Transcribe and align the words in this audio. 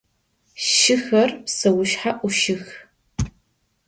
Шыхэр 0.73 1.29
псэушъхьэ 1.45 2.11
ӏушых. 2.19 2.65